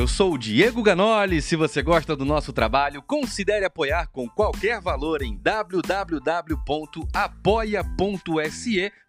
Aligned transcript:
Eu 0.00 0.08
sou 0.08 0.32
o 0.32 0.38
Diego 0.38 0.82
Ganoli. 0.82 1.42
Se 1.42 1.54
você 1.56 1.82
gosta 1.82 2.16
do 2.16 2.24
nosso 2.24 2.54
trabalho, 2.54 3.02
considere 3.02 3.66
apoiar 3.66 4.06
com 4.06 4.26
qualquer 4.26 4.80
valor 4.80 5.20
em 5.20 5.36
www.apoia.se 5.36 5.92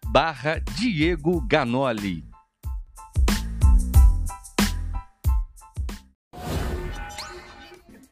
barra 0.08 0.62
Diego 0.76 1.40
Ganoli. 1.40 2.22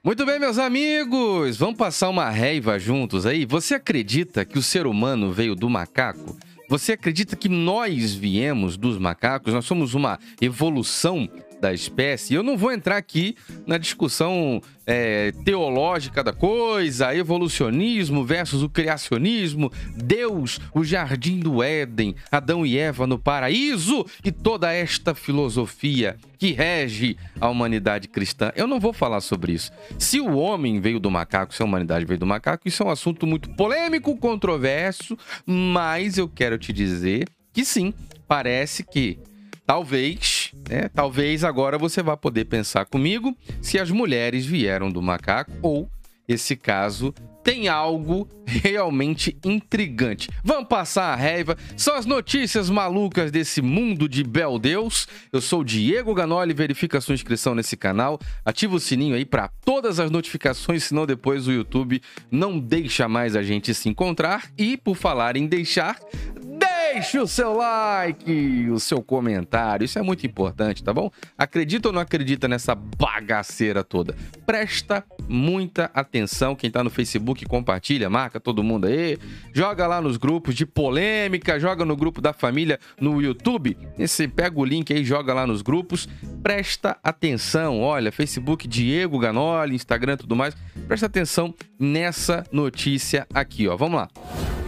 Muito 0.02 0.24
bem, 0.24 0.40
meus 0.40 0.56
amigos, 0.56 1.58
vamos 1.58 1.76
passar 1.76 2.08
uma 2.08 2.30
raiva 2.30 2.78
juntos 2.78 3.26
aí. 3.26 3.44
Você 3.44 3.74
acredita 3.74 4.46
que 4.46 4.58
o 4.58 4.62
ser 4.62 4.86
humano 4.86 5.30
veio 5.30 5.54
do 5.54 5.68
macaco? 5.68 6.34
Você 6.66 6.92
acredita 6.92 7.36
que 7.36 7.50
nós 7.50 8.14
viemos 8.14 8.78
dos 8.78 8.96
macacos? 8.96 9.52
Nós 9.52 9.66
somos 9.66 9.92
uma 9.92 10.18
evolução 10.40 11.28
da 11.60 11.72
espécie. 11.72 12.34
Eu 12.34 12.42
não 12.42 12.56
vou 12.56 12.72
entrar 12.72 12.96
aqui 12.96 13.36
na 13.66 13.78
discussão 13.78 14.60
é, 14.86 15.30
teológica 15.44 16.24
da 16.24 16.32
coisa, 16.32 17.14
evolucionismo 17.14 18.24
versus 18.24 18.62
o 18.62 18.68
criacionismo, 18.68 19.70
Deus, 19.94 20.58
o 20.74 20.82
jardim 20.82 21.38
do 21.38 21.62
Éden, 21.62 22.16
Adão 22.30 22.66
e 22.66 22.76
Eva 22.76 23.06
no 23.06 23.18
paraíso 23.18 24.04
e 24.24 24.32
toda 24.32 24.72
esta 24.72 25.14
filosofia 25.14 26.16
que 26.38 26.52
rege 26.52 27.16
a 27.40 27.48
humanidade 27.48 28.08
cristã. 28.08 28.50
Eu 28.56 28.66
não 28.66 28.80
vou 28.80 28.92
falar 28.92 29.20
sobre 29.20 29.52
isso. 29.52 29.70
Se 29.98 30.20
o 30.20 30.36
homem 30.36 30.80
veio 30.80 30.98
do 30.98 31.10
macaco, 31.10 31.54
se 31.54 31.62
a 31.62 31.64
humanidade 31.66 32.04
veio 32.04 32.18
do 32.18 32.26
macaco, 32.26 32.66
isso 32.66 32.82
é 32.82 32.86
um 32.86 32.90
assunto 32.90 33.26
muito 33.26 33.50
polêmico, 33.50 34.16
controverso, 34.16 35.16
mas 35.44 36.16
eu 36.16 36.28
quero 36.28 36.58
te 36.58 36.72
dizer 36.72 37.28
que 37.52 37.64
sim, 37.64 37.92
parece 38.26 38.82
que 38.82 39.18
talvez, 39.66 40.39
né, 40.68 40.88
talvez 40.94 41.44
agora 41.44 41.78
você 41.78 42.02
vá 42.02 42.16
poder 42.16 42.44
pensar 42.46 42.86
comigo 42.86 43.36
se 43.60 43.78
as 43.78 43.90
mulheres 43.90 44.44
vieram 44.44 44.90
do 44.90 45.02
macaco 45.02 45.52
ou 45.62 45.90
esse 46.32 46.54
caso 46.54 47.12
tem 47.42 47.66
algo 47.66 48.28
realmente 48.46 49.36
intrigante. 49.44 50.28
Vamos 50.44 50.68
passar 50.68 51.12
a 51.12 51.16
raiva. 51.16 51.56
São 51.76 51.96
as 51.96 52.06
notícias 52.06 52.70
malucas 52.70 53.32
desse 53.32 53.60
mundo 53.60 54.08
de 54.08 54.22
bel 54.22 54.56
Deus. 54.56 55.08
Eu 55.32 55.40
sou 55.40 55.64
Diego 55.64 56.14
Ganoli, 56.14 56.54
verifica 56.54 57.00
sua 57.00 57.14
inscrição 57.14 57.54
nesse 57.54 57.76
canal, 57.76 58.20
ativa 58.44 58.76
o 58.76 58.80
sininho 58.80 59.16
aí 59.16 59.24
para 59.24 59.48
todas 59.64 59.98
as 59.98 60.10
notificações, 60.10 60.84
senão 60.84 61.04
depois 61.04 61.48
o 61.48 61.52
YouTube 61.52 62.00
não 62.30 62.60
deixa 62.60 63.08
mais 63.08 63.34
a 63.34 63.42
gente 63.42 63.74
se 63.74 63.88
encontrar. 63.88 64.50
E 64.56 64.76
por 64.76 64.94
falar 64.94 65.36
em 65.36 65.46
deixar, 65.46 65.98
Deixe 66.92 67.20
o 67.20 67.26
seu 67.26 67.52
like, 67.52 68.68
o 68.68 68.80
seu 68.80 69.00
comentário, 69.00 69.84
isso 69.84 69.96
é 69.96 70.02
muito 70.02 70.26
importante, 70.26 70.82
tá 70.82 70.92
bom? 70.92 71.08
Acredita 71.38 71.88
ou 71.88 71.94
não 71.94 72.00
acredita 72.00 72.48
nessa 72.48 72.74
bagaceira 72.74 73.84
toda? 73.84 74.16
Presta 74.44 75.04
muita 75.28 75.88
atenção, 75.94 76.56
quem 76.56 76.68
tá 76.68 76.82
no 76.82 76.90
Facebook 76.90 77.46
compartilha, 77.46 78.10
marca 78.10 78.40
todo 78.40 78.64
mundo 78.64 78.88
aí, 78.88 79.16
joga 79.54 79.86
lá 79.86 80.00
nos 80.00 80.16
grupos 80.16 80.56
de 80.56 80.66
polêmica, 80.66 81.60
joga 81.60 81.84
no 81.84 81.94
grupo 81.94 82.20
da 82.20 82.32
família 82.32 82.80
no 83.00 83.22
YouTube, 83.22 83.78
esse 83.96 84.26
pega 84.26 84.58
o 84.58 84.64
link 84.64 84.92
aí, 84.92 85.04
joga 85.04 85.32
lá 85.32 85.46
nos 85.46 85.62
grupos, 85.62 86.08
presta 86.42 86.98
atenção, 87.04 87.80
olha, 87.80 88.10
Facebook 88.10 88.66
Diego 88.66 89.16
Ganoli, 89.16 89.76
Instagram 89.76 90.16
tudo 90.16 90.34
mais, 90.34 90.56
presta 90.88 91.06
atenção 91.06 91.54
nessa 91.78 92.44
notícia 92.50 93.28
aqui, 93.32 93.68
ó, 93.68 93.76
vamos 93.76 94.00
lá. 94.00 94.59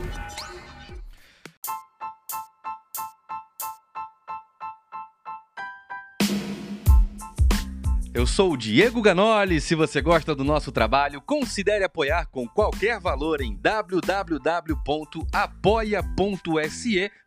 Eu 8.14 8.26
sou 8.26 8.52
o 8.52 8.56
Diego 8.58 9.00
Ganoli. 9.00 9.58
Se 9.58 9.74
você 9.74 10.02
gosta 10.02 10.34
do 10.34 10.44
nosso 10.44 10.70
trabalho, 10.70 11.22
considere 11.22 11.82
apoiar 11.82 12.26
com 12.26 12.46
qualquer 12.46 13.00
valor 13.00 13.40
em 13.40 13.56
www.apoia.se 13.56 14.10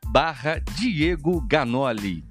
barra 0.06 0.62
Diego 0.78 1.42
Ganoli. 1.42 2.24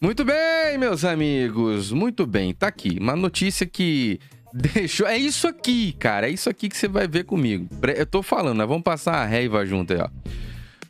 Muito 0.00 0.24
bem, 0.24 0.76
meus 0.76 1.04
amigos. 1.04 1.92
Muito 1.92 2.26
bem, 2.26 2.52
tá 2.52 2.66
aqui. 2.66 2.98
Uma 3.00 3.14
notícia 3.14 3.64
que 3.64 4.18
deixou. 4.52 5.06
É 5.06 5.16
isso 5.16 5.46
aqui, 5.46 5.92
cara. 5.92 6.28
É 6.28 6.32
isso 6.32 6.50
aqui 6.50 6.68
que 6.68 6.76
você 6.76 6.88
vai 6.88 7.06
ver 7.06 7.22
comigo. 7.24 7.68
Eu 7.96 8.04
tô 8.04 8.24
falando, 8.24 8.58
nós 8.58 8.68
vamos 8.68 8.82
passar 8.82 9.14
a 9.14 9.24
raiva 9.24 9.64
junto 9.64 9.92
aí, 9.92 10.00
ó. 10.00 10.08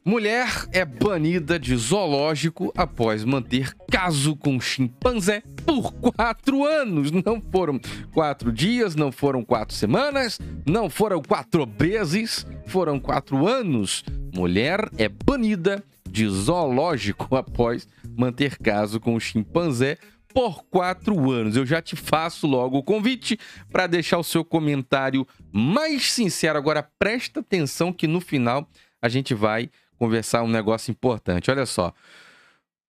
Mulher 0.09 0.47
é 0.71 0.85
banida 0.85 1.59
de 1.59 1.75
zoológico 1.75 2.73
após 2.77 3.25
manter 3.25 3.75
caso 3.91 4.37
com 4.37 4.61
chimpanzé 4.61 5.43
por 5.65 5.93
quatro 5.95 6.65
anos. 6.65 7.11
Não 7.11 7.43
foram 7.51 7.81
quatro 8.13 8.53
dias, 8.53 8.95
não 8.95 9.11
foram 9.11 9.45
quatro 9.45 9.75
semanas, 9.75 10.39
não 10.65 10.89
foram 10.89 11.21
quatro 11.21 11.67
meses, 11.67 12.47
foram 12.69 13.01
quatro 13.01 13.49
anos. 13.49 14.05
Mulher 14.33 14.89
é 14.97 15.09
banida 15.09 15.83
de 16.09 16.29
zoológico 16.29 17.35
após 17.35 17.89
manter 18.17 18.59
caso 18.59 19.01
com 19.01 19.19
chimpanzé 19.19 19.99
por 20.33 20.63
quatro 20.67 21.33
anos. 21.33 21.57
Eu 21.57 21.67
já 21.67 21.83
te 21.83 21.97
faço 21.97 22.47
logo 22.47 22.79
o 22.79 22.83
convite 22.85 23.37
para 23.73 23.89
deixar 23.89 24.19
o 24.19 24.25
seu 24.25 24.45
comentário 24.45 25.27
mais 25.51 26.13
sincero. 26.13 26.57
Agora 26.57 26.89
presta 26.97 27.41
atenção 27.41 27.93
que 27.93 28.07
no 28.07 28.21
final 28.21 28.71
a 29.03 29.09
gente 29.09 29.35
vai 29.35 29.69
conversar 29.99 30.43
um 30.43 30.49
negócio 30.49 30.91
importante. 30.91 31.51
Olha 31.51 31.67
só. 31.67 31.93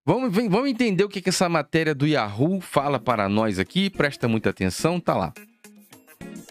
Vamos, 0.06 0.34
vamos 0.34 0.70
entender 0.70 1.04
o 1.04 1.10
que, 1.10 1.22
que 1.22 1.30
essa 1.30 1.50
matéria 1.50 1.94
do 1.94 2.08
Yahoo 2.08 2.62
fala 2.62 2.98
para 2.98 3.28
nós 3.28 3.60
aqui. 3.60 3.90
Presta 3.90 4.28
muita 4.28 4.50
atenção, 4.50 5.00
tá 5.00 5.16
lá. 5.16 5.34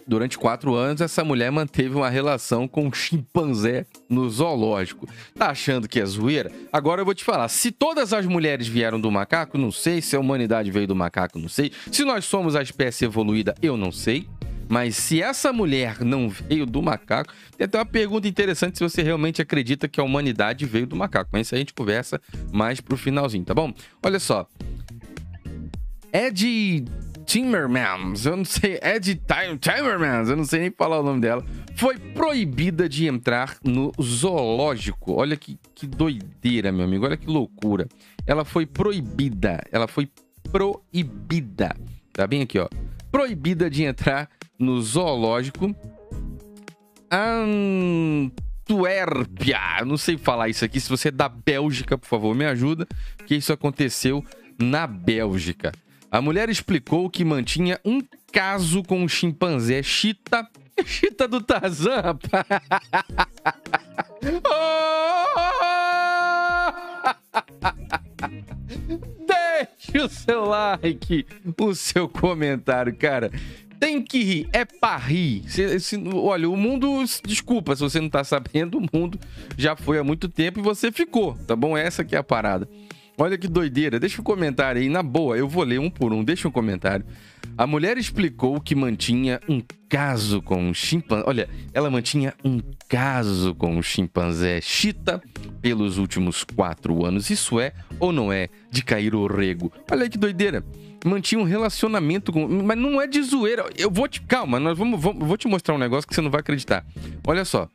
Durante 0.06 0.38
quatro 0.38 0.74
anos, 0.74 1.00
essa 1.00 1.24
mulher 1.24 1.50
manteve 1.50 1.96
uma 1.96 2.08
relação 2.08 2.68
com 2.68 2.86
um 2.86 2.92
chimpanzé 2.92 3.86
no 4.08 4.30
zoológico. 4.30 5.08
Tá 5.34 5.48
achando 5.48 5.88
que 5.88 5.98
é 5.98 6.06
zoeira? 6.06 6.52
Agora 6.72 7.00
eu 7.00 7.04
vou 7.04 7.14
te 7.14 7.24
falar. 7.24 7.48
Se 7.48 7.72
todas 7.72 8.12
as 8.12 8.24
mulheres 8.24 8.68
vieram 8.68 9.00
do 9.00 9.10
macaco, 9.10 9.58
não 9.58 9.72
sei. 9.72 10.00
Se 10.00 10.14
a 10.14 10.20
humanidade 10.20 10.70
veio 10.70 10.86
do 10.86 10.94
macaco, 10.94 11.40
não 11.40 11.48
sei. 11.48 11.72
Se 11.90 12.04
nós 12.04 12.24
somos 12.24 12.54
a 12.54 12.62
espécie 12.62 13.04
evoluída, 13.04 13.54
eu 13.60 13.76
não 13.76 13.90
sei. 13.90 14.28
Mas 14.68 14.96
se 14.96 15.22
essa 15.22 15.52
mulher 15.52 16.00
não 16.00 16.28
veio 16.28 16.66
do 16.66 16.82
macaco, 16.82 17.32
tem 17.56 17.64
até 17.64 17.78
uma 17.78 17.86
pergunta 17.86 18.26
interessante 18.26 18.78
se 18.78 18.84
você 18.84 19.02
realmente 19.02 19.40
acredita 19.40 19.88
que 19.88 20.00
a 20.00 20.04
humanidade 20.04 20.66
veio 20.66 20.86
do 20.86 20.96
macaco. 20.96 21.30
Mas 21.32 21.46
isso 21.46 21.54
a 21.54 21.58
gente 21.58 21.72
conversa 21.72 22.20
mais 22.52 22.80
pro 22.80 22.96
finalzinho, 22.96 23.44
tá 23.44 23.54
bom? 23.54 23.72
Olha 24.02 24.18
só. 24.18 24.48
Ed 26.12 26.84
Timmermans, 27.26 28.24
eu 28.24 28.36
não 28.36 28.44
sei, 28.44 28.78
Ed 28.82 29.20
Timmermans, 29.60 30.30
eu 30.30 30.36
não 30.36 30.44
sei 30.44 30.60
nem 30.60 30.70
falar 30.70 31.00
o 31.00 31.02
nome 31.02 31.20
dela, 31.20 31.44
foi 31.74 31.98
proibida 31.98 32.88
de 32.88 33.06
entrar 33.06 33.56
no 33.62 33.92
zoológico. 34.00 35.12
Olha 35.12 35.36
que, 35.36 35.58
que 35.74 35.86
doideira, 35.86 36.70
meu 36.70 36.84
amigo, 36.84 37.04
olha 37.04 37.16
que 37.16 37.26
loucura. 37.26 37.88
Ela 38.26 38.44
foi 38.44 38.64
proibida, 38.64 39.60
ela 39.70 39.88
foi 39.88 40.08
proibida, 40.50 41.76
tá 42.12 42.26
bem 42.26 42.42
aqui, 42.42 42.58
ó. 42.58 42.68
Proibida 43.10 43.68
de 43.68 43.82
entrar 43.82 44.30
no 44.58 44.80
zoológico 44.82 45.74
Antuérpia. 48.68 49.84
Não 49.84 49.96
sei 49.96 50.16
falar 50.18 50.48
isso 50.48 50.64
aqui. 50.64 50.80
Se 50.80 50.88
você 50.88 51.08
é 51.08 51.12
da 51.12 51.28
Bélgica, 51.28 51.96
por 51.96 52.06
favor, 52.06 52.34
me 52.34 52.44
ajuda, 52.44 52.86
que 53.26 53.34
isso 53.36 53.52
aconteceu 53.52 54.24
na 54.58 54.86
Bélgica. 54.86 55.72
A 56.10 56.20
mulher 56.20 56.48
explicou 56.48 57.10
que 57.10 57.24
mantinha 57.24 57.80
um 57.84 58.00
caso 58.32 58.82
com 58.82 59.02
um 59.02 59.08
chimpanzé 59.08 59.82
chita. 59.82 60.48
Chita 60.84 61.26
do 61.26 61.40
Tarzan, 61.40 62.00
rapaz. 62.00 62.44
Deixe 69.26 69.98
o 69.98 70.08
seu 70.08 70.44
like, 70.44 71.26
o 71.58 71.74
seu 71.74 72.06
comentário, 72.08 72.94
cara. 72.94 73.30
Tem 73.78 74.02
que 74.02 74.22
rir, 74.22 74.48
é 74.52 74.64
pra 74.64 74.96
rir. 74.96 75.42
Se, 75.48 75.80
se, 75.80 75.96
olha, 76.14 76.48
o 76.48 76.56
mundo. 76.56 77.04
Desculpa 77.26 77.76
se 77.76 77.82
você 77.82 78.00
não 78.00 78.08
tá 78.08 78.24
sabendo, 78.24 78.78
o 78.78 78.86
mundo 78.92 79.18
já 79.56 79.76
foi 79.76 79.98
há 79.98 80.04
muito 80.04 80.28
tempo 80.28 80.60
e 80.60 80.62
você 80.62 80.90
ficou, 80.90 81.34
tá 81.46 81.54
bom? 81.54 81.76
Essa 81.76 82.04
que 82.04 82.14
é 82.14 82.18
a 82.18 82.22
parada. 82.24 82.68
Olha 83.18 83.38
que 83.38 83.48
doideira. 83.48 83.98
Deixa 83.98 84.20
um 84.20 84.24
comentário 84.24 84.80
aí, 84.80 84.88
na 84.88 85.02
boa, 85.02 85.38
eu 85.38 85.48
vou 85.48 85.64
ler 85.64 85.80
um 85.80 85.88
por 85.88 86.12
um. 86.12 86.22
Deixa 86.22 86.48
um 86.48 86.50
comentário. 86.50 87.04
A 87.56 87.66
mulher 87.66 87.96
explicou 87.96 88.60
que 88.60 88.74
mantinha 88.74 89.40
um 89.48 89.62
caso 89.88 90.42
com 90.42 90.62
um 90.62 90.74
chimpanzé. 90.74 91.24
Olha, 91.26 91.48
ela 91.72 91.88
mantinha 91.88 92.34
um 92.44 92.60
caso 92.86 93.54
com 93.54 93.74
um 93.76 93.82
chimpanzé 93.82 94.60
chita 94.60 95.22
pelos 95.62 95.96
últimos 95.96 96.44
quatro 96.44 97.06
anos. 97.06 97.30
Isso 97.30 97.58
é 97.58 97.72
ou 97.98 98.12
não 98.12 98.30
é 98.30 98.48
de 98.70 98.84
cair 98.84 99.14
o 99.14 99.26
rego? 99.26 99.72
Olha 99.90 100.08
que 100.10 100.18
doideira 100.18 100.62
mantinha 101.08 101.40
um 101.40 101.44
relacionamento 101.44 102.32
com. 102.32 102.48
Mas 102.48 102.76
não 102.76 103.00
é 103.00 103.06
de 103.06 103.22
zoeira. 103.22 103.68
Eu 103.76 103.90
vou 103.90 104.08
te. 104.08 104.20
Calma, 104.22 104.60
nós 104.60 104.76
vamos, 104.76 105.00
vamos. 105.00 105.26
Vou 105.26 105.36
te 105.36 105.48
mostrar 105.48 105.74
um 105.74 105.78
negócio 105.78 106.08
que 106.08 106.14
você 106.14 106.20
não 106.20 106.30
vai 106.30 106.40
acreditar. 106.40 106.84
Olha 107.26 107.44
só. 107.44 107.68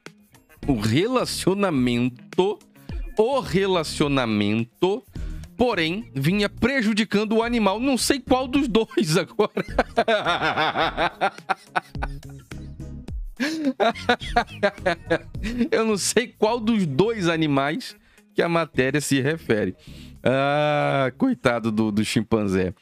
O 0.67 0.79
relacionamento. 0.79 2.59
O 3.17 3.39
relacionamento 3.39 5.03
porém 5.61 6.09
vinha 6.15 6.49
prejudicando 6.49 7.33
o 7.33 7.43
animal. 7.43 7.79
Não 7.79 7.95
sei 7.95 8.19
qual 8.19 8.47
dos 8.47 8.67
dois 8.67 9.15
agora. 9.15 9.51
Eu 15.71 15.85
não 15.85 15.97
sei 15.97 16.27
qual 16.27 16.59
dos 16.59 16.87
dois 16.87 17.29
animais 17.29 17.95
que 18.33 18.41
a 18.41 18.49
matéria 18.49 18.99
se 18.99 19.21
refere. 19.21 19.75
Ah, 20.23 21.13
coitado 21.15 21.71
do, 21.71 21.91
do 21.91 22.03
chimpanzé. 22.03 22.73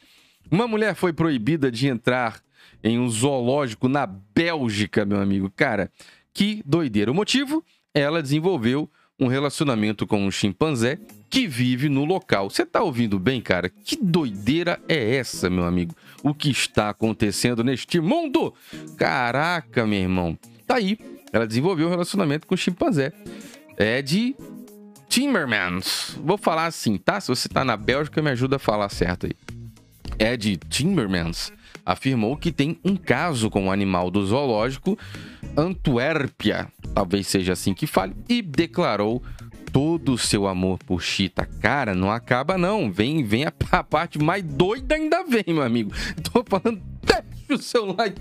Uma 0.50 0.66
mulher 0.66 0.94
foi 0.94 1.12
proibida 1.12 1.70
de 1.70 1.86
entrar 1.86 2.40
em 2.82 2.98
um 2.98 3.08
zoológico 3.08 3.88
na 3.88 4.06
Bélgica, 4.06 5.04
meu 5.04 5.20
amigo. 5.20 5.50
Cara, 5.54 5.90
que 6.34 6.62
doideira. 6.66 7.10
O 7.10 7.14
motivo? 7.14 7.64
Ela 7.94 8.22
desenvolveu 8.22 8.90
um 9.18 9.26
relacionamento 9.26 10.06
com 10.06 10.24
um 10.24 10.30
chimpanzé 10.30 10.98
que 11.28 11.46
vive 11.46 11.88
no 11.88 12.04
local. 12.04 12.50
Você 12.50 12.64
tá 12.64 12.82
ouvindo 12.82 13.18
bem, 13.18 13.40
cara? 13.40 13.68
Que 13.68 13.96
doideira 13.96 14.80
é 14.88 15.16
essa, 15.16 15.50
meu 15.50 15.64
amigo? 15.64 15.94
O 16.22 16.34
que 16.34 16.50
está 16.50 16.88
acontecendo 16.88 17.62
neste 17.62 18.00
mundo? 18.00 18.52
Caraca, 18.96 19.86
meu 19.86 20.00
irmão. 20.00 20.38
Tá 20.66 20.76
aí. 20.76 20.98
Ela 21.32 21.46
desenvolveu 21.46 21.86
um 21.86 21.90
relacionamento 21.90 22.46
com 22.46 22.54
o 22.54 22.58
chimpanzé. 22.58 23.12
É 23.76 24.02
de 24.02 24.34
Timmermans. 25.08 26.18
Vou 26.24 26.38
falar 26.38 26.66
assim, 26.66 26.96
tá? 26.96 27.20
Se 27.20 27.28
você 27.28 27.48
tá 27.48 27.64
na 27.64 27.76
Bélgica, 27.76 28.20
me 28.20 28.30
ajuda 28.30 28.56
a 28.56 28.58
falar 28.58 28.88
certo 28.88 29.26
aí. 29.26 29.59
Ed 30.20 30.58
Timmermans 30.68 31.50
afirmou 31.84 32.36
que 32.36 32.52
tem 32.52 32.78
um 32.84 32.94
caso 32.94 33.48
com 33.48 33.64
um 33.64 33.72
animal 33.72 34.10
do 34.10 34.24
zoológico 34.24 34.98
Antuérpia, 35.56 36.68
talvez 36.94 37.26
seja 37.26 37.54
assim 37.54 37.72
que 37.72 37.86
fale, 37.86 38.14
e 38.28 38.42
declarou 38.42 39.22
todo 39.72 40.12
o 40.12 40.18
seu 40.18 40.46
amor 40.46 40.78
por 40.84 41.00
Chita. 41.00 41.48
Cara, 41.60 41.94
não 41.94 42.10
acaba 42.10 42.58
não. 42.58 42.92
Vem, 42.92 43.24
vem 43.24 43.46
a, 43.46 43.52
a 43.72 43.82
parte 43.82 44.18
mais 44.18 44.42
doida 44.42 44.94
ainda 44.94 45.24
vem, 45.24 45.44
meu 45.48 45.62
amigo. 45.62 45.90
Tô 46.30 46.44
falando, 46.46 46.82
deixa 47.02 47.54
o 47.54 47.58
seu 47.58 47.86
like, 47.86 48.20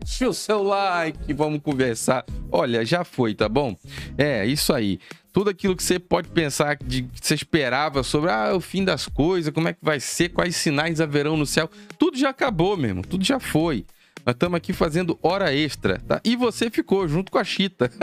deixa 0.00 0.28
o 0.28 0.34
seu 0.34 0.62
like, 0.62 1.32
vamos 1.32 1.60
conversar. 1.62 2.24
Olha, 2.50 2.84
já 2.84 3.02
foi, 3.02 3.34
tá 3.34 3.48
bom? 3.48 3.74
É, 4.18 4.44
isso 4.44 4.72
aí. 4.74 4.98
Tudo 5.32 5.50
aquilo 5.50 5.74
que 5.74 5.82
você 5.82 5.98
pode 5.98 6.28
pensar 6.28 6.76
de 6.76 7.02
que 7.02 7.26
você 7.26 7.34
esperava 7.34 8.02
sobre 8.02 8.30
ah, 8.30 8.54
o 8.54 8.60
fim 8.60 8.84
das 8.84 9.08
coisas, 9.08 9.52
como 9.52 9.68
é 9.68 9.72
que 9.72 9.82
vai 9.82 9.98
ser, 9.98 10.28
quais 10.28 10.56
sinais 10.56 11.00
haverão 11.00 11.36
no 11.36 11.46
céu, 11.46 11.70
tudo 11.98 12.18
já 12.18 12.30
acabou 12.30 12.76
mesmo, 12.76 13.02
tudo 13.02 13.24
já 13.24 13.40
foi. 13.40 13.84
Nós 14.24 14.34
estamos 14.34 14.56
aqui 14.56 14.72
fazendo 14.72 15.18
hora 15.20 15.52
extra, 15.52 15.98
tá? 15.98 16.20
E 16.24 16.36
você 16.36 16.70
ficou 16.70 17.08
junto 17.08 17.32
com 17.32 17.38
a 17.38 17.44
Chita. 17.44 17.90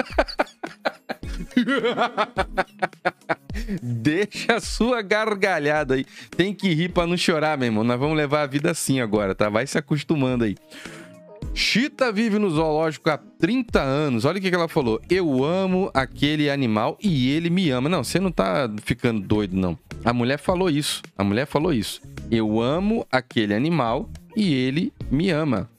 Deixa 3.81 4.55
a 4.55 4.59
sua 4.59 5.01
gargalhada 5.01 5.95
aí. 5.95 6.05
Tem 6.35 6.53
que 6.53 6.73
rir 6.73 6.89
para 6.89 7.07
não 7.07 7.15
chorar, 7.15 7.57
meu 7.57 7.67
irmão. 7.67 7.85
Nós 7.85 7.97
vamos 7.97 8.17
levar 8.17 8.41
a 8.41 8.47
vida 8.47 8.71
assim 8.71 8.99
agora, 8.99 9.33
tá? 9.33 9.47
Vai 9.49 9.65
se 9.65 9.77
acostumando 9.77 10.43
aí. 10.43 10.57
Chita 11.59 12.09
vive 12.09 12.39
no 12.39 12.49
zoológico 12.49 13.09
há 13.09 13.17
30 13.17 13.81
anos. 13.81 14.23
Olha 14.23 14.37
o 14.39 14.41
que 14.41 14.47
ela 14.47 14.69
falou. 14.69 15.01
Eu 15.09 15.43
amo 15.43 15.91
aquele 15.93 16.49
animal 16.49 16.97
e 17.03 17.29
ele 17.31 17.49
me 17.49 17.69
ama. 17.69 17.89
Não, 17.89 18.01
você 18.01 18.17
não 18.17 18.31
tá 18.31 18.71
ficando 18.81 19.19
doido, 19.19 19.57
não. 19.57 19.77
A 20.05 20.13
mulher 20.13 20.39
falou 20.39 20.69
isso. 20.69 21.01
A 21.17 21.23
mulher 21.23 21.45
falou 21.45 21.73
isso. 21.73 22.01
Eu 22.31 22.61
amo 22.61 23.05
aquele 23.11 23.53
animal 23.53 24.09
e 24.37 24.53
ele 24.53 24.93
me 25.11 25.31
ama. 25.31 25.69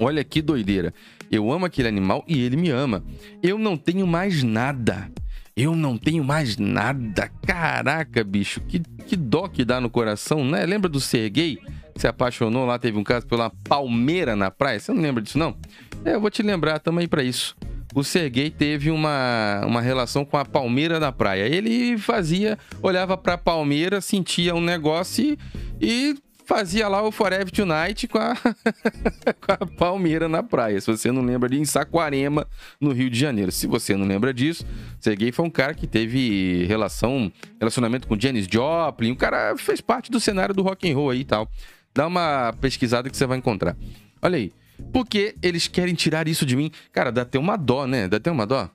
Olha 0.00 0.24
que 0.24 0.40
doideira. 0.40 0.94
Eu 1.30 1.52
amo 1.52 1.66
aquele 1.66 1.88
animal 1.88 2.24
e 2.26 2.40
ele 2.40 2.56
me 2.56 2.70
ama. 2.70 3.04
Eu 3.42 3.58
não 3.58 3.76
tenho 3.76 4.06
mais 4.06 4.42
nada. 4.42 5.12
Eu 5.54 5.76
não 5.76 5.98
tenho 5.98 6.24
mais 6.24 6.56
nada. 6.56 7.30
Caraca, 7.46 8.24
bicho, 8.24 8.62
que, 8.62 8.80
que 9.06 9.14
dó 9.14 9.46
que 9.46 9.62
dá 9.62 9.78
no 9.78 9.90
coração, 9.90 10.42
né? 10.42 10.64
Lembra 10.64 10.88
do 10.88 11.00
Serguei? 11.00 11.58
Se 11.96 12.06
apaixonou 12.06 12.66
lá, 12.66 12.78
teve 12.78 12.98
um 12.98 13.04
caso 13.04 13.26
pela 13.26 13.50
palmeira 13.68 14.36
na 14.36 14.50
praia. 14.50 14.78
Você 14.78 14.92
não 14.92 15.02
lembra 15.02 15.22
disso, 15.22 15.38
não? 15.38 15.56
É, 16.04 16.14
eu 16.14 16.20
vou 16.20 16.30
te 16.30 16.42
lembrar 16.42 16.78
também 16.78 17.08
para 17.08 17.22
isso. 17.22 17.56
O 17.94 18.04
Serguei 18.04 18.50
teve 18.50 18.90
uma, 18.90 19.62
uma 19.66 19.80
relação 19.80 20.24
com 20.24 20.36
a 20.36 20.44
palmeira 20.44 21.00
na 21.00 21.10
praia. 21.10 21.44
Ele 21.44 21.96
fazia, 21.96 22.58
olhava 22.82 23.16
pra 23.16 23.38
palmeira, 23.38 24.00
sentia 24.02 24.54
um 24.54 24.60
negócio 24.60 25.24
e, 25.24 25.38
e 25.80 26.14
fazia 26.46 26.86
lá 26.86 27.02
o 27.02 27.10
Forever 27.10 27.50
Tonight 27.50 28.06
com 28.06 28.18
a, 28.18 28.34
com 29.40 29.52
a 29.52 29.66
Palmeira 29.76 30.28
na 30.28 30.42
praia. 30.42 30.80
Se 30.80 30.86
você 30.86 31.10
não 31.10 31.22
lembra 31.22 31.48
de 31.48 31.58
em 31.58 31.64
Saquarema, 31.64 32.46
no 32.80 32.92
Rio 32.92 33.10
de 33.10 33.18
Janeiro. 33.18 33.50
Se 33.50 33.66
você 33.66 33.96
não 33.96 34.06
lembra 34.06 34.32
disso, 34.32 34.64
Sergei 35.00 35.32
foi 35.32 35.44
um 35.44 35.50
cara 35.50 35.74
que 35.74 35.86
teve 35.86 36.64
relação, 36.66 37.32
relacionamento 37.58 38.06
com 38.06 38.18
Janis 38.18 38.46
Joplin. 38.50 39.10
O 39.10 39.16
cara 39.16 39.56
fez 39.56 39.80
parte 39.80 40.10
do 40.10 40.20
cenário 40.20 40.54
do 40.54 40.62
rock 40.62 40.90
and 40.90 40.94
roll 40.94 41.10
aí 41.10 41.20
e 41.20 41.24
tal. 41.24 41.50
Dá 41.96 42.06
uma 42.06 42.52
pesquisada 42.60 43.08
que 43.08 43.16
você 43.16 43.24
vai 43.24 43.38
encontrar. 43.38 43.74
Olha 44.20 44.36
aí. 44.36 44.52
Por 44.92 45.06
que 45.06 45.34
eles 45.42 45.66
querem 45.66 45.94
tirar 45.94 46.28
isso 46.28 46.44
de 46.44 46.54
mim? 46.54 46.70
Cara, 46.92 47.10
dá 47.10 47.22
até 47.22 47.38
uma 47.38 47.56
dó, 47.56 47.86
né? 47.86 48.06
Dá 48.06 48.18
até 48.18 48.30
uma 48.30 48.46
dó. 48.46 48.68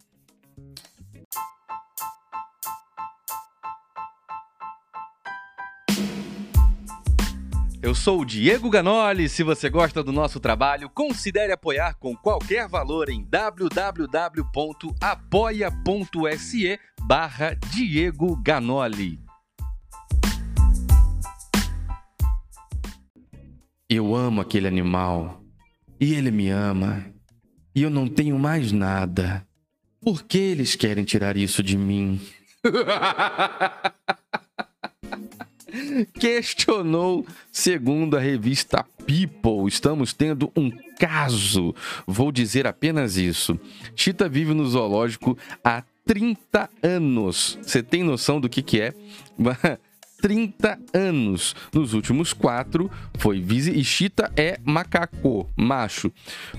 Eu 7.80 7.94
sou 7.94 8.22
o 8.22 8.26
Diego 8.26 8.72
Ganoli. 8.72 9.30
Se 9.30 9.44
você 9.44 9.70
gosta 9.70 10.02
do 10.04 10.12
nosso 10.12 10.40
trabalho, 10.40 10.90
considere 10.90 11.54
apoiar 11.54 11.94
com 12.00 12.16
qualquer 12.16 12.68
valor 12.68 13.08
em 13.08 13.24
www.apoia.se 13.24 14.40
barra 17.04 17.56
Diego 17.72 18.36
Ganoli. 18.38 19.20
Eu 23.94 24.16
amo 24.16 24.40
aquele 24.40 24.70
animal 24.70 25.44
e 26.00 26.14
ele 26.14 26.32
me 26.32 26.50
ama 26.50 27.06
e 27.76 27.84
eu 27.84 27.90
não 27.90 28.08
tenho 28.08 28.40
mais 28.40 28.72
nada. 28.72 29.46
Por 30.00 30.24
que 30.24 30.38
eles 30.38 30.78
querem 30.78 31.04
tirar 31.04 31.36
isso 31.36 31.62
de 31.62 31.78
mim? 31.78 32.18
questionou, 36.18 37.28
segundo 37.52 38.16
a 38.16 38.22
revista 38.22 38.86
People. 39.06 39.68
Estamos 39.68 40.14
tendo 40.14 40.50
um 40.56 40.72
caso. 40.98 41.76
Vou 42.08 42.32
dizer 42.32 42.66
apenas 42.66 43.18
isso. 43.18 43.60
Chita 43.94 44.30
vive 44.30 44.54
no 44.54 44.66
zoológico 44.70 45.38
há 45.62 45.84
30 46.06 46.70
anos. 46.82 47.60
Você 47.62 47.84
tem 47.84 48.04
noção 48.04 48.39
do 48.39 48.48
que, 48.48 48.62
que 48.62 48.80
é? 48.80 48.94
30 50.22 50.80
anos. 50.94 51.56
Nos 51.74 51.94
últimos 51.94 52.34
quatro, 52.34 52.90
foi 53.18 53.42
visitado. 53.42 53.80
E 53.80 53.84
Chita 53.84 54.32
é 54.36 54.60
macaco, 54.63 55.50
macho. 55.56 56.12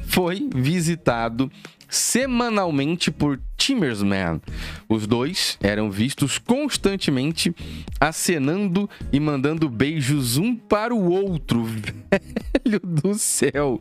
Foi 0.06 0.48
visitado 0.54 1.50
semanalmente 1.92 3.10
por 3.10 3.38
Timmersman. 3.56 4.40
Os 4.88 5.06
dois 5.06 5.58
eram 5.60 5.90
vistos 5.90 6.38
constantemente 6.38 7.54
acenando 8.00 8.88
e 9.12 9.20
mandando 9.20 9.68
beijos 9.68 10.38
um 10.38 10.56
para 10.56 10.94
o 10.94 11.10
outro. 11.10 11.62
Velho 12.64 12.80
do 12.82 13.14
céu. 13.14 13.78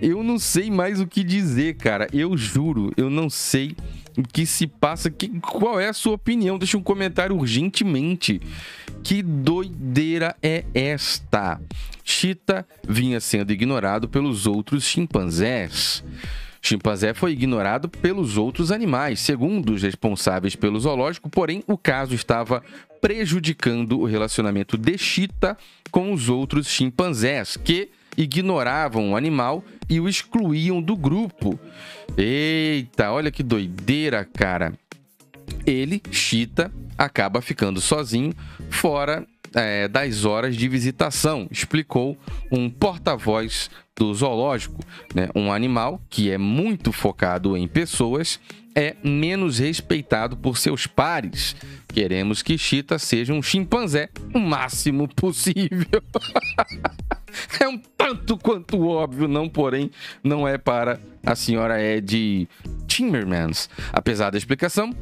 Eu 0.00 0.22
não 0.22 0.38
sei 0.38 0.70
mais 0.70 1.00
o 1.00 1.06
que 1.06 1.24
dizer, 1.24 1.76
cara. 1.76 2.06
Eu 2.12 2.36
juro, 2.36 2.92
eu 2.98 3.08
não 3.08 3.30
sei 3.30 3.74
o 4.16 4.22
que 4.22 4.46
se 4.46 4.66
passa. 4.66 5.10
Que, 5.10 5.28
qual 5.40 5.78
é 5.78 5.88
a 5.88 5.92
sua 5.92 6.14
opinião? 6.14 6.58
Deixa 6.58 6.76
um 6.76 6.82
comentário 6.82 7.36
urgentemente. 7.36 8.40
Que 9.02 9.22
doideira 9.22 10.34
é 10.42 10.64
esta? 10.74 11.60
Chita 12.02 12.66
vinha 12.86 13.20
sendo 13.20 13.52
ignorado 13.52 14.08
pelos 14.08 14.46
outros 14.46 14.84
chimpanzés. 14.84 16.04
Chimpanzé 16.60 17.12
foi 17.12 17.32
ignorado 17.32 17.90
pelos 17.90 18.38
outros 18.38 18.72
animais, 18.72 19.20
segundo 19.20 19.74
os 19.74 19.82
responsáveis 19.82 20.56
pelo 20.56 20.80
zoológico, 20.80 21.28
porém 21.28 21.62
o 21.66 21.76
caso 21.76 22.14
estava 22.14 22.62
prejudicando 23.02 24.00
o 24.00 24.06
relacionamento 24.06 24.78
de 24.78 24.96
Chita 24.96 25.58
com 25.90 26.10
os 26.10 26.30
outros 26.30 26.66
chimpanzés, 26.66 27.58
que 27.58 27.90
ignoravam 28.16 29.12
o 29.12 29.16
animal 29.16 29.64
e 29.88 30.00
o 30.00 30.08
excluíam 30.08 30.80
do 30.80 30.96
grupo. 30.96 31.58
Eita, 32.16 33.10
olha 33.10 33.30
que 33.30 33.42
doideira, 33.42 34.24
cara. 34.24 34.72
Ele, 35.66 36.02
Chita, 36.10 36.72
acaba 36.96 37.40
ficando 37.40 37.80
sozinho 37.80 38.34
fora 38.70 39.26
é, 39.54 39.86
das 39.88 40.24
horas 40.24 40.56
de 40.56 40.68
visitação, 40.68 41.46
explicou 41.50 42.18
um 42.50 42.68
porta-voz 42.68 43.70
do 43.96 44.12
zoológico. 44.12 44.84
Né? 45.14 45.28
Um 45.34 45.52
animal 45.52 46.00
que 46.10 46.30
é 46.30 46.38
muito 46.38 46.92
focado 46.92 47.56
em 47.56 47.68
pessoas 47.68 48.40
é 48.74 48.96
menos 49.04 49.58
respeitado 49.60 50.36
por 50.36 50.58
seus 50.58 50.86
pares. 50.86 51.54
Queremos 51.88 52.42
que 52.42 52.58
Chita 52.58 52.98
seja 52.98 53.32
um 53.32 53.42
chimpanzé 53.42 54.08
o 54.34 54.40
máximo 54.40 55.06
possível. 55.08 56.02
é 57.60 57.68
um 57.68 57.78
tanto 57.78 58.36
quanto 58.36 58.86
óbvio, 58.86 59.28
não, 59.28 59.48
porém, 59.48 59.90
não 60.22 60.46
é 60.46 60.58
para 60.58 61.00
a 61.24 61.34
senhora 61.34 61.82
Ed 61.82 62.48
Timmermans. 62.86 63.68
Apesar 63.92 64.30
da 64.30 64.38
explicação, 64.38 64.94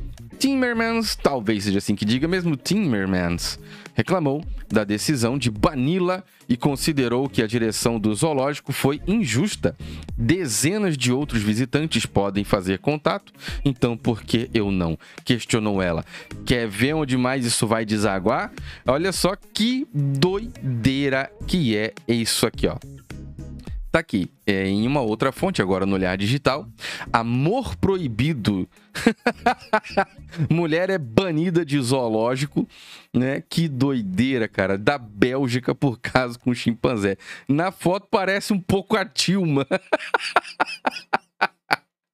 Timmermans, 0.42 1.14
talvez 1.14 1.62
seja 1.62 1.78
assim 1.78 1.94
que 1.94 2.04
diga 2.04 2.26
mesmo 2.26 2.56
Timmermans, 2.56 3.60
reclamou 3.94 4.44
da 4.68 4.82
decisão 4.82 5.38
de 5.38 5.48
bani-la 5.48 6.24
e 6.48 6.56
considerou 6.56 7.28
que 7.28 7.44
a 7.44 7.46
direção 7.46 7.96
do 7.96 8.12
zoológico 8.12 8.72
foi 8.72 9.00
injusta. 9.06 9.76
Dezenas 10.18 10.98
de 10.98 11.12
outros 11.12 11.44
visitantes 11.44 12.06
podem 12.06 12.42
fazer 12.42 12.80
contato, 12.80 13.32
então 13.64 13.96
por 13.96 14.24
que 14.24 14.50
eu 14.52 14.72
não? 14.72 14.98
Questionou 15.24 15.80
ela. 15.80 16.04
Quer 16.44 16.66
ver 16.66 16.94
onde 16.94 17.16
mais 17.16 17.46
isso 17.46 17.64
vai 17.64 17.84
desaguar? 17.84 18.50
Olha 18.84 19.12
só 19.12 19.36
que 19.36 19.86
doideira 19.94 21.30
que 21.46 21.76
é 21.76 21.94
isso 22.08 22.48
aqui, 22.48 22.66
ó. 22.66 22.78
Tá 23.92 23.98
aqui, 23.98 24.30
é, 24.46 24.66
em 24.66 24.86
uma 24.86 25.02
outra 25.02 25.30
fonte, 25.30 25.60
agora 25.60 25.84
no 25.84 25.92
Olhar 25.92 26.16
Digital. 26.16 26.66
Amor 27.12 27.76
proibido. 27.76 28.66
Mulher 30.48 30.88
é 30.88 30.96
banida 30.96 31.62
de 31.62 31.78
zoológico, 31.78 32.66
né? 33.12 33.42
Que 33.46 33.68
doideira, 33.68 34.48
cara. 34.48 34.78
Da 34.78 34.96
Bélgica 34.96 35.74
por 35.74 36.00
caso 36.00 36.38
com 36.38 36.54
chimpanzé. 36.54 37.18
Na 37.46 37.70
foto 37.70 38.08
parece 38.10 38.54
um 38.54 38.60
pouco 38.60 38.96
a 38.96 39.04
Tilma. 39.04 39.66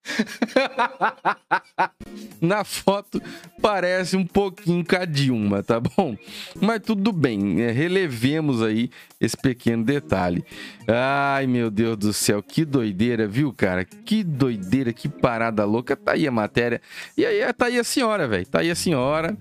Na 2.40 2.64
foto 2.64 3.20
parece 3.60 4.16
um 4.16 4.24
pouquinho 4.24 4.84
com 4.84 4.96
a 4.96 5.04
Dilma, 5.04 5.62
tá 5.62 5.80
bom? 5.80 6.16
Mas 6.60 6.80
tudo 6.80 7.12
bem, 7.12 7.38
né? 7.38 7.70
relevemos 7.70 8.62
aí 8.62 8.90
esse 9.20 9.36
pequeno 9.36 9.84
detalhe. 9.84 10.44
Ai, 10.86 11.46
meu 11.46 11.70
Deus 11.70 11.96
do 11.96 12.12
céu, 12.12 12.42
que 12.42 12.64
doideira, 12.64 13.26
viu, 13.26 13.52
cara? 13.52 13.84
Que 13.84 14.22
doideira, 14.22 14.92
que 14.92 15.08
parada 15.08 15.64
louca. 15.64 15.96
Tá 15.96 16.12
aí 16.12 16.26
a 16.26 16.30
matéria. 16.30 16.80
E 17.16 17.26
aí, 17.26 17.52
tá 17.52 17.66
aí 17.66 17.78
a 17.78 17.84
senhora, 17.84 18.28
velho. 18.28 18.46
Tá 18.46 18.60
aí 18.60 18.70
a 18.70 18.74
senhora. 18.74 19.36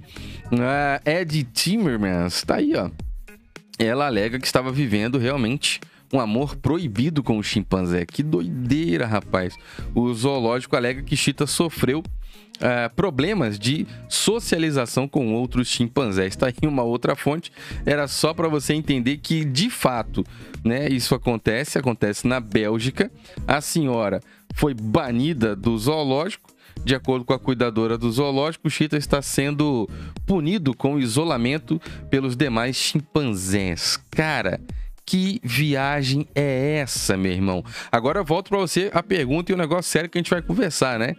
Ah, 0.51 1.01
Ed 1.05 1.43
Timmermans, 1.53 2.43
tá 2.43 2.55
aí, 2.55 2.73
ó. 2.75 2.89
Ela 3.79 4.07
alega 4.07 4.39
que 4.39 4.47
estava 4.47 4.71
vivendo 4.71 5.19
realmente 5.19 5.79
um 6.13 6.19
amor 6.19 6.55
proibido 6.55 7.21
com 7.21 7.37
o 7.37 7.43
chimpanzé. 7.43 8.05
Que 8.05 8.23
doideira, 8.23 9.05
rapaz. 9.05 9.55
O 9.93 10.13
zoológico 10.13 10.75
alega 10.75 11.03
que 11.03 11.17
Chita 11.17 11.45
sofreu 11.45 11.99
uh, 11.99 12.93
problemas 12.95 13.59
de 13.59 13.85
socialização 14.07 15.07
com 15.07 15.33
outros 15.33 15.67
chimpanzés. 15.67 16.33
Está 16.33 16.47
aí 16.47 16.67
uma 16.67 16.83
outra 16.83 17.15
fonte. 17.15 17.51
Era 17.85 18.07
só 18.07 18.33
para 18.33 18.47
você 18.47 18.73
entender 18.73 19.17
que, 19.17 19.43
de 19.43 19.69
fato, 19.69 20.23
né, 20.63 20.87
isso 20.89 21.13
acontece. 21.13 21.77
Acontece 21.77 22.27
na 22.27 22.39
Bélgica. 22.39 23.11
A 23.47 23.61
senhora 23.61 24.21
foi 24.53 24.73
banida 24.73 25.55
do 25.55 25.77
zoológico. 25.77 26.55
De 26.85 26.93
acordo 26.93 27.25
com 27.25 27.33
a 27.33 27.39
cuidadora 27.39 27.97
do 27.97 28.09
zoológico, 28.11 28.69
Chita 28.69 28.97
está 28.97 29.19
sendo 29.19 29.89
punido 30.27 30.75
com 30.75 30.99
isolamento 30.99 31.81
pelos 32.09 32.35
demais 32.35 32.75
chimpanzés. 32.75 33.99
Cara, 34.11 34.61
que 35.07 35.39
viagem 35.41 36.27
é 36.35 36.79
essa, 36.79 37.15
meu 37.15 37.31
irmão? 37.31 37.63
Agora 37.89 38.19
eu 38.19 38.25
volto 38.25 38.49
para 38.49 38.57
você 38.57 38.91
a 38.93 39.01
pergunta 39.01 39.51
e 39.51 39.55
o 39.55 39.57
um 39.57 39.59
negócio 39.59 39.89
sério 39.89 40.09
que 40.09 40.17
a 40.17 40.21
gente 40.21 40.29
vai 40.29 40.41
conversar, 40.41 40.99
né? 40.99 41.15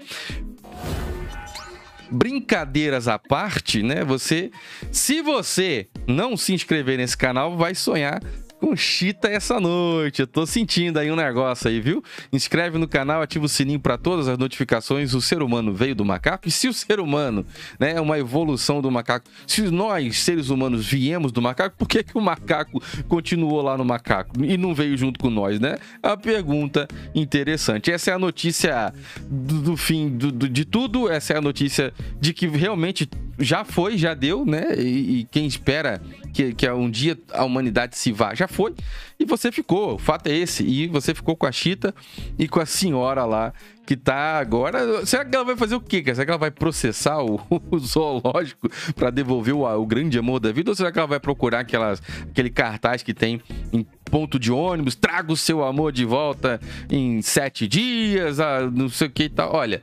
brincadeiras 2.11 3.07
à 3.07 3.18
parte, 3.18 3.83
né? 3.83 4.02
Você, 4.02 4.50
se 4.90 5.21
você 5.21 5.88
não 6.07 6.38
se 6.38 6.54
inscrever 6.54 6.97
nesse 6.97 7.16
canal, 7.16 7.54
vai 7.57 7.75
sonhar 7.75 8.23
com 8.59 8.77
Chita 8.77 9.29
essa 9.29 9.61
noite. 9.61 10.21
Eu 10.21 10.27
tô 10.27 10.47
sentindo 10.47 10.99
aí 10.99 11.11
um 11.11 11.17
negócio 11.17 11.69
aí, 11.69 11.81
viu? 11.81 12.03
Inscreve 12.33 12.79
no 12.79 12.88
canal, 12.88 13.23
ativa 13.23 13.47
o 13.47 13.49
sininho 13.49 13.81
para 13.81 13.97
todas 13.97 14.29
as 14.29 14.37
notificações. 14.37 15.15
O 15.15 15.21
ser 15.21 15.43
humano 15.43 15.73
veio 15.73 15.95
do 15.95 16.05
macaco. 16.05 16.49
E 16.49 16.50
se 16.50 16.69
o 16.69 16.73
ser 16.73 17.00
humano 17.00 17.47
né, 17.79 17.95
é 17.95 18.00
uma 18.00 18.19
evolução 18.19 18.81
do 18.81 18.91
macaco, 18.91 19.27
se 19.47 19.62
nós, 19.62 20.19
seres 20.19 20.50
humanos, 20.50 20.87
viemos 20.87 21.33
do 21.33 21.41
macaco, 21.41 21.77
por 21.77 21.88
que, 21.88 22.03
que 22.03 22.17
o 22.17 22.21
macaco 22.21 22.83
continuou 23.09 23.62
lá 23.62 23.77
no 23.77 23.85
macaco 23.85 24.45
e 24.45 24.57
não 24.57 24.75
veio 24.75 24.97
junto 24.97 25.19
com 25.19 25.31
nós, 25.31 25.61
né? 25.61 25.77
É 26.03 26.09
uma 26.09 26.17
pergunta 26.17 26.88
interessante. 27.15 27.91
Essa 27.91 28.11
é 28.11 28.15
a 28.15 28.19
notícia 28.19 28.93
do, 29.29 29.61
do 29.61 29.77
fim 29.77 30.09
do, 30.09 30.33
do, 30.33 30.49
de 30.49 30.65
tudo. 30.65 31.09
Essa 31.09 31.35
é 31.35 31.37
a 31.38 31.41
notícia 31.41 31.93
de 32.21 32.33
que 32.33 32.47
realmente 32.47 33.09
já 33.38 33.64
foi, 33.64 33.97
já 33.97 34.14
deu, 34.14 34.45
né? 34.45 34.75
E, 34.76 35.21
e 35.21 35.25
quem 35.25 35.47
espera 35.47 36.00
que, 36.33 36.52
que 36.54 36.68
um 36.71 36.90
dia 36.90 37.18
a 37.33 37.45
humanidade 37.45 37.97
se 37.97 38.12
vá, 38.12 38.35
já 38.35 38.49
foi. 38.49 38.75
E 39.18 39.25
você 39.25 39.50
ficou, 39.50 39.95
o 39.95 39.99
fato 39.99 40.26
é 40.28 40.37
esse. 40.37 40.64
E 40.64 40.87
você 40.87 41.14
ficou 41.14 41.37
com 41.37 41.47
a 41.47 41.52
Chita 41.52 41.95
e 42.38 42.49
com 42.49 42.61
a 42.61 42.66
senhora 42.66 43.25
lá, 43.25 43.52
que 43.87 43.97
tá 43.97 44.38
agora. 44.38 45.04
Será 45.07 45.25
que 45.25 45.35
ela 45.35 45.45
vai 45.45 45.57
fazer 45.57 45.75
o 45.75 45.80
quê? 45.80 46.02
Será 46.04 46.25
que 46.25 46.30
ela 46.30 46.38
vai 46.38 46.50
processar 46.50 47.23
o, 47.23 47.40
o 47.71 47.78
zoológico 47.78 48.68
para 48.95 49.11
devolver 49.11 49.54
o, 49.54 49.64
o, 49.64 49.87
grande 49.87 50.18
amor 50.18 50.40
da 50.40 50.52
vida? 50.52 50.71
Ou 50.71 50.75
será 50.75 50.92
que 50.92 50.99
ela 50.99 51.09
vai 51.09 51.21
procurar 51.21 51.61
aquelas, 51.61 52.02
aquele 52.30 52.50
cartaz 52.50 53.02
que 53.02 53.14
tem 53.14 53.40
em 53.73 53.87
ponto 54.04 54.38
de 54.38 54.50
ônibus, 54.50 54.95
traga 54.95 55.33
o 55.33 55.37
seu 55.37 55.64
amor 55.64 55.92
de 55.92 56.04
volta 56.04 56.61
em 56.90 57.23
sete 57.23 57.66
dias, 57.66 58.40
ah, 58.40 58.71
não 58.71 58.88
sei 58.88 59.07
o 59.07 59.11
que 59.11 59.25
e 59.25 59.28
tal? 59.28 59.54
Olha. 59.54 59.83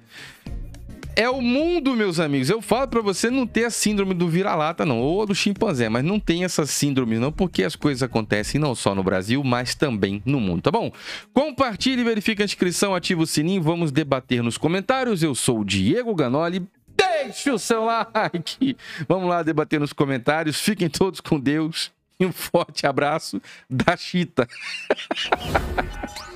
É 1.15 1.29
o 1.29 1.41
mundo, 1.41 1.95
meus 1.95 2.19
amigos. 2.19 2.49
Eu 2.49 2.61
falo 2.61 2.89
para 2.89 2.99
você 2.99 3.29
não 3.29 3.47
ter 3.47 3.63
a 3.63 3.69
síndrome 3.69 4.13
do 4.13 4.27
vira-lata, 4.27 4.85
não, 4.85 4.99
ou 4.99 5.25
do 5.25 5.33
chimpanzé, 5.33 5.87
mas 5.87 6.03
não 6.03 6.19
tem 6.19 6.43
essa 6.43 6.65
síndrome, 6.65 7.17
não, 7.17 7.31
porque 7.31 7.63
as 7.63 7.73
coisas 7.75 8.03
acontecem 8.03 8.59
não 8.59 8.75
só 8.75 8.93
no 8.93 9.01
Brasil, 9.01 9.41
mas 9.41 9.73
também 9.73 10.21
no 10.25 10.41
mundo, 10.41 10.63
tá 10.63 10.71
bom? 10.71 10.91
Compartilhe, 11.33 12.03
verifique 12.03 12.41
a 12.41 12.45
inscrição, 12.45 12.93
ativa 12.93 13.21
o 13.21 13.27
sininho, 13.27 13.63
vamos 13.63 13.93
debater 13.93 14.43
nos 14.43 14.57
comentários. 14.57 15.23
Eu 15.23 15.33
sou 15.33 15.61
o 15.61 15.65
Diego 15.65 16.13
Ganoli. 16.13 16.67
Deixe 16.97 17.49
o 17.49 17.57
seu 17.57 17.85
like. 17.85 18.75
Vamos 19.07 19.29
lá 19.29 19.41
debater 19.41 19.79
nos 19.79 19.93
comentários. 19.93 20.59
Fiquem 20.59 20.89
todos 20.89 21.21
com 21.21 21.39
Deus. 21.39 21.91
E 22.19 22.25
um 22.25 22.31
forte 22.31 22.85
abraço 22.85 23.41
da 23.69 23.97
Chita. 23.97 24.47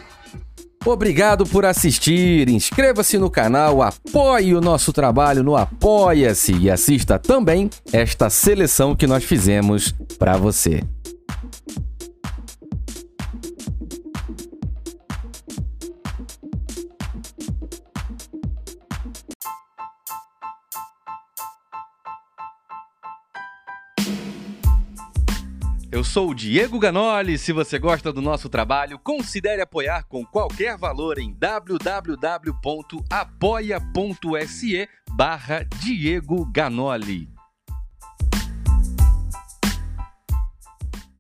Obrigado 0.85 1.45
por 1.45 1.65
assistir, 1.65 2.49
inscreva-se 2.49 3.17
no 3.17 3.29
canal, 3.29 3.81
apoie 3.81 4.55
o 4.55 4.61
nosso 4.61 4.93
trabalho 4.93 5.43
no 5.43 5.57
Apoia-se 5.57 6.53
e 6.53 6.71
assista 6.71 7.19
também 7.19 7.69
esta 7.91 8.29
seleção 8.29 8.95
que 8.95 9.05
nós 9.05 9.25
fizemos 9.25 9.93
para 10.17 10.37
você. 10.37 10.81
Eu 25.99 26.03
sou 26.05 26.29
o 26.29 26.33
Diego 26.33 26.79
Ganoli. 26.79 27.37
Se 27.37 27.51
você 27.51 27.77
gosta 27.77 28.13
do 28.13 28.21
nosso 28.21 28.47
trabalho, 28.47 28.97
considere 28.97 29.61
apoiar 29.61 30.03
com 30.03 30.25
qualquer 30.25 30.77
valor 30.77 31.19
em 31.19 31.33
www.apoia.se 31.33 31.89
barra 35.11 35.65
Diego 35.81 36.45
Ganoli. 36.45 37.38